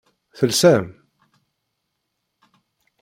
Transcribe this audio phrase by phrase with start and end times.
[0.37, 0.85] Telsam?